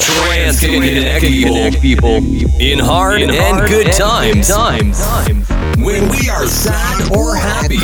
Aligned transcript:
Trance 0.00 0.60
can 0.60 0.80
connect 0.80 1.80
people 1.82 2.16
in 2.58 2.78
hard 2.78 3.20
and 3.22 3.68
good 3.68 3.92
times. 3.92 4.50
When 5.76 6.08
we 6.08 6.30
are 6.30 6.46
sad 6.46 7.12
or 7.12 7.36
happy, 7.36 7.78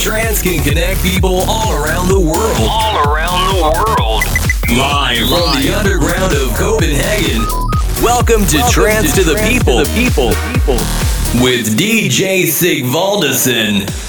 trance 0.00 0.40
can 0.40 0.62
connect 0.64 1.02
people 1.02 1.44
all 1.46 1.72
around 1.74 2.08
the 2.08 2.20
world. 2.20 2.56
all 2.60 3.12
around 3.12 3.54
the 3.54 3.62
world. 3.62 4.24
Live 4.70 5.28
from 5.28 5.62
the 5.62 5.74
underground 5.76 6.32
of 6.32 6.56
Copenhagen. 6.56 7.42
Welcome 8.02 8.46
to 8.46 8.62
Trance 8.70 9.14
to 9.14 9.24
the 9.24 9.34
People. 9.46 9.78
The 9.78 9.92
people. 9.94 10.28
With 11.42 11.76
DJ 11.76 12.44
Sigvaldison. 12.44 14.07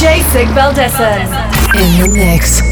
DJ 0.00 0.22
Sig. 0.32 0.48
In 1.78 2.00
the 2.00 2.08
mix. 2.08 2.69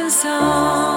and 0.00 0.10
song. 0.10 0.89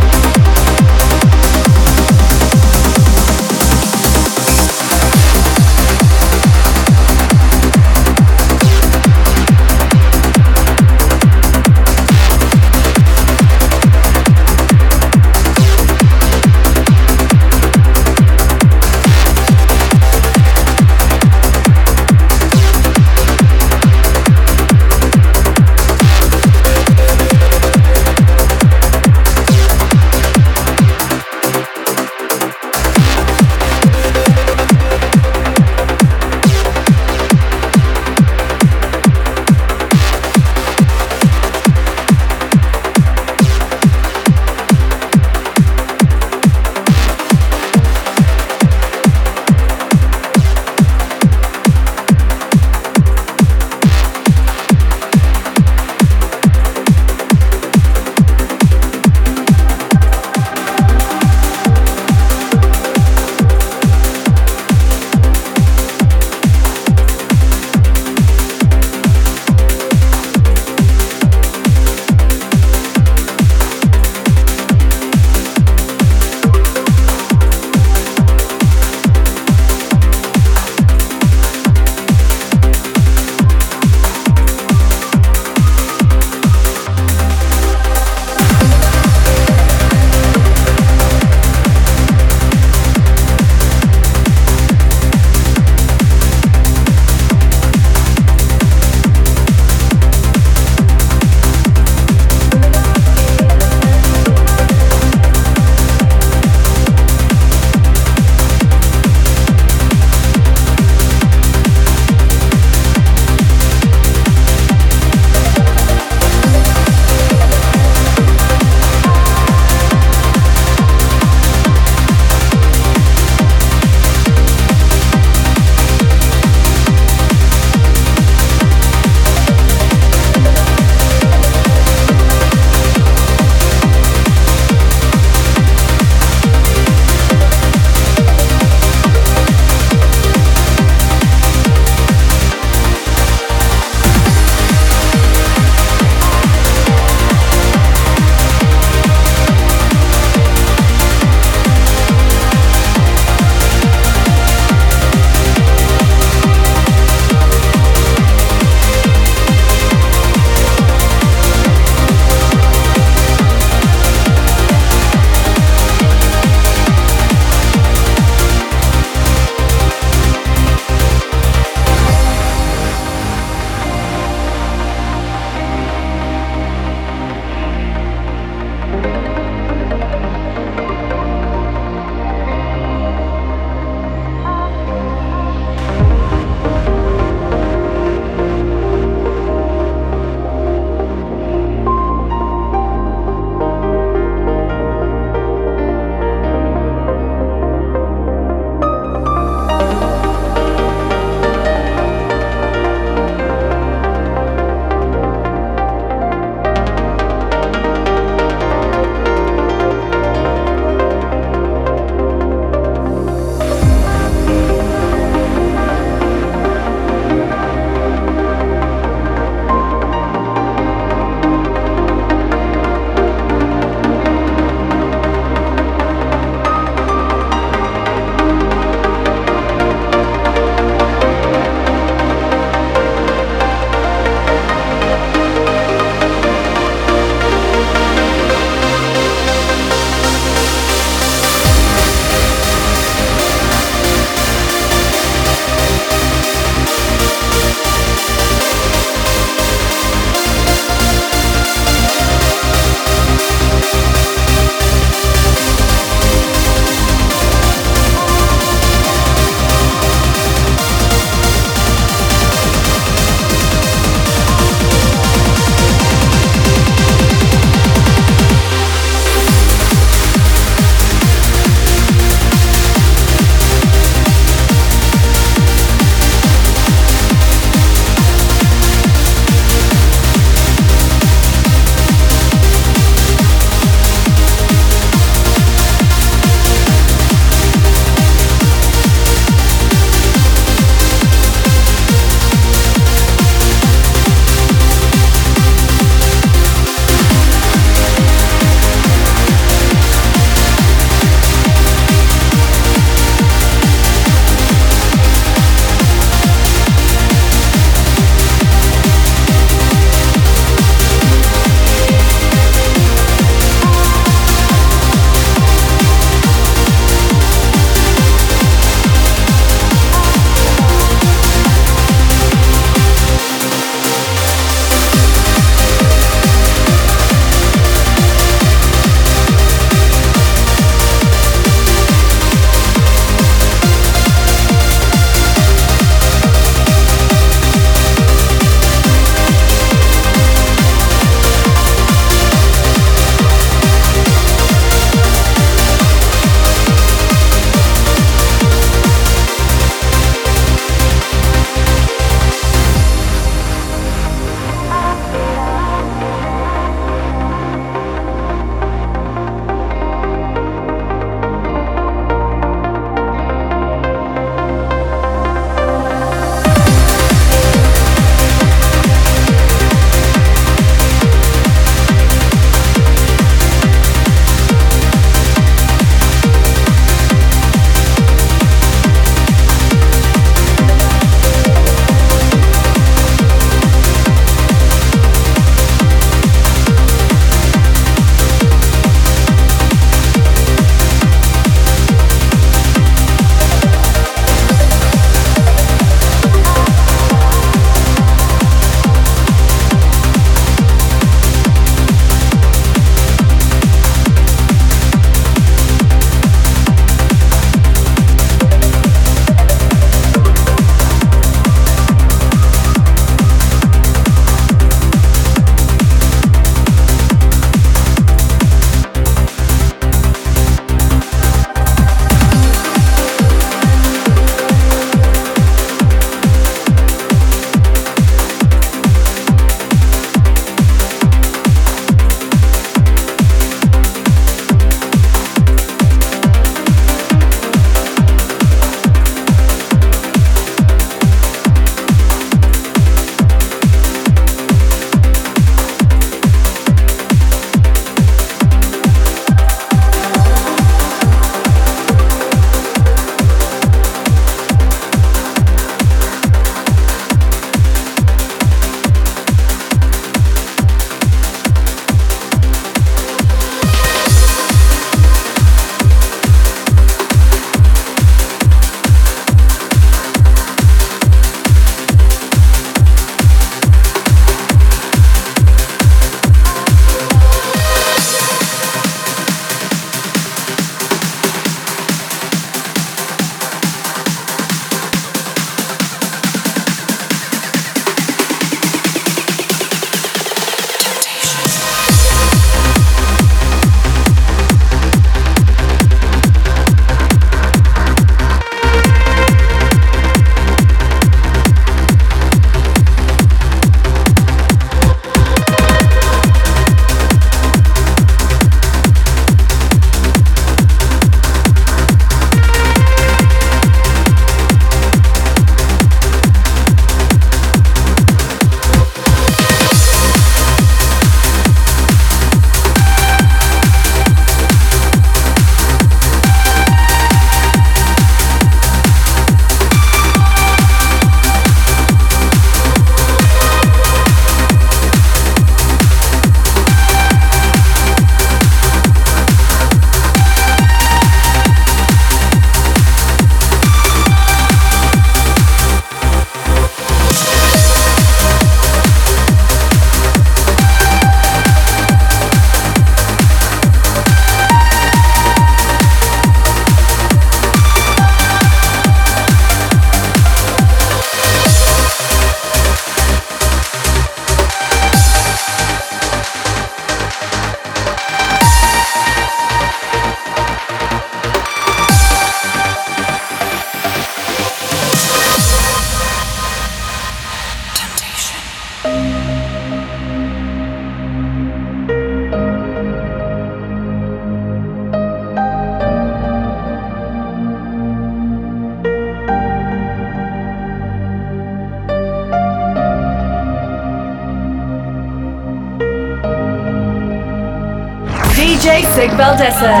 Music 599.37 600.00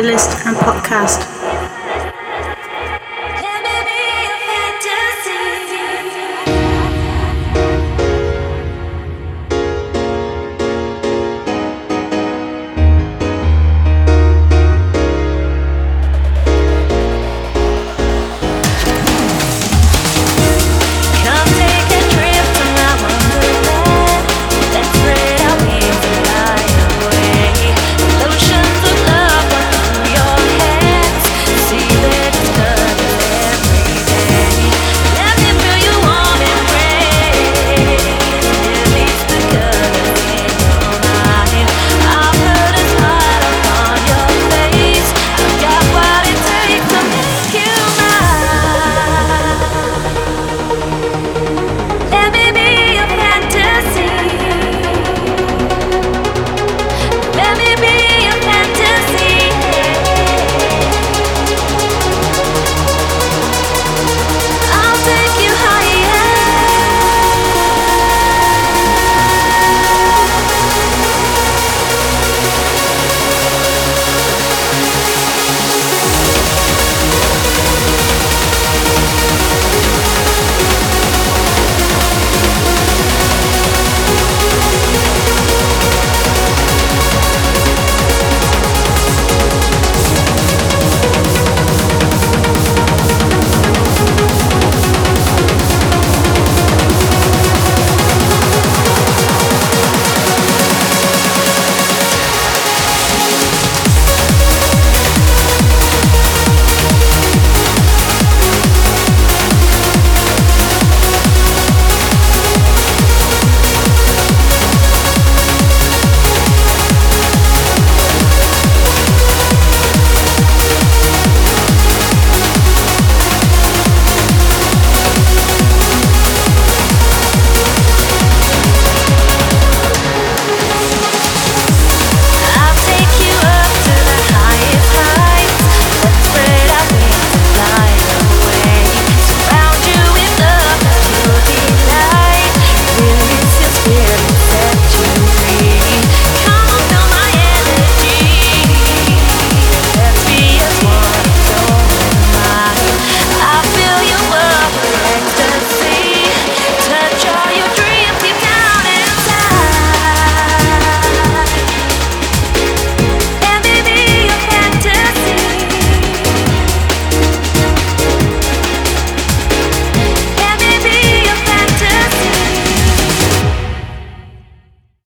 playlist. 0.00 0.49